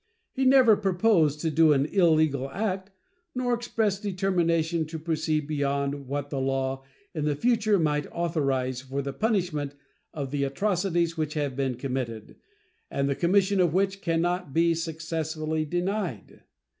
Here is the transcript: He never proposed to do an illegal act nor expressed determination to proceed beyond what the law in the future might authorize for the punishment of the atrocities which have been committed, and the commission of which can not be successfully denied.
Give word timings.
He 0.31 0.45
never 0.45 0.75
proposed 0.75 1.41
to 1.41 1.51
do 1.51 1.73
an 1.73 1.85
illegal 1.85 2.49
act 2.49 2.89
nor 3.35 3.53
expressed 3.53 4.01
determination 4.01 4.87
to 4.87 4.97
proceed 4.97 5.45
beyond 5.45 6.07
what 6.07 6.31
the 6.31 6.39
law 6.41 6.83
in 7.13 7.25
the 7.25 7.35
future 7.35 7.77
might 7.77 8.07
authorize 8.11 8.81
for 8.81 9.03
the 9.03 9.13
punishment 9.13 9.75
of 10.11 10.31
the 10.31 10.43
atrocities 10.43 11.17
which 11.17 11.35
have 11.35 11.55
been 11.55 11.75
committed, 11.75 12.37
and 12.89 13.07
the 13.07 13.15
commission 13.15 13.59
of 13.59 13.75
which 13.75 14.01
can 14.01 14.23
not 14.23 14.53
be 14.55 14.73
successfully 14.73 15.65
denied. 15.65 16.41